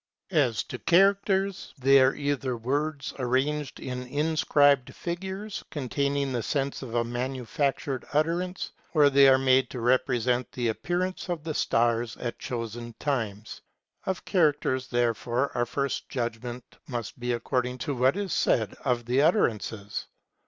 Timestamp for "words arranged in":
2.57-4.01